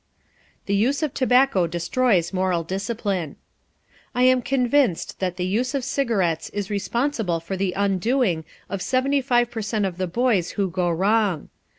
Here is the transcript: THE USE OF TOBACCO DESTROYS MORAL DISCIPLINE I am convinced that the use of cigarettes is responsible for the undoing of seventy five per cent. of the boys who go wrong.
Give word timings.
THE 0.65 0.73
USE 0.73 1.03
OF 1.03 1.13
TOBACCO 1.13 1.67
DESTROYS 1.67 2.33
MORAL 2.33 2.63
DISCIPLINE 2.63 3.35
I 4.15 4.23
am 4.23 4.41
convinced 4.41 5.19
that 5.19 5.37
the 5.37 5.45
use 5.45 5.75
of 5.75 5.83
cigarettes 5.83 6.49
is 6.49 6.71
responsible 6.71 7.39
for 7.39 7.55
the 7.55 7.73
undoing 7.73 8.43
of 8.67 8.81
seventy 8.81 9.21
five 9.21 9.51
per 9.51 9.61
cent. 9.61 9.85
of 9.85 9.97
the 9.97 10.07
boys 10.07 10.53
who 10.53 10.71
go 10.71 10.89
wrong. 10.89 11.49